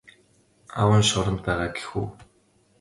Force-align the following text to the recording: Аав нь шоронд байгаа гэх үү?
Аав 0.79 0.91
нь 0.99 1.07
шоронд 1.09 1.39
байгаа 1.45 1.69
гэх 1.75 1.87
үү? 1.99 2.07